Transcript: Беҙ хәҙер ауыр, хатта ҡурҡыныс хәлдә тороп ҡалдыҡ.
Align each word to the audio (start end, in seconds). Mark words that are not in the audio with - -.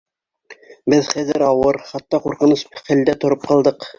Беҙ 0.93 1.09
хәҙер 1.17 1.43
ауыр, 1.49 1.79
хатта 1.91 2.21
ҡурҡыныс 2.25 2.65
хәлдә 2.89 3.17
тороп 3.25 3.49
ҡалдыҡ. 3.53 3.89